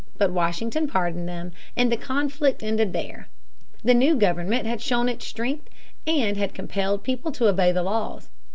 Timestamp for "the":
1.91-1.95, 3.83-3.93, 7.71-7.83